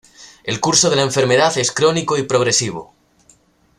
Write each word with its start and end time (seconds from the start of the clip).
El 0.43 0.59
curso 0.59 0.89
de 0.89 0.95
la 0.95 1.03
enfermedad 1.03 1.55
es 1.59 1.71
crónico 1.71 2.17
y 2.17 2.23
progresivo. 2.23 2.91